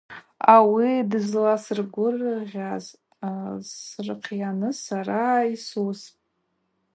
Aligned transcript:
Ауи 0.53 0.91
дызласыргвыгъаз 1.09 2.85
сырхъйарныс 3.71 4.77
сара 4.85 5.21
йсуыспӏ. 5.53 6.13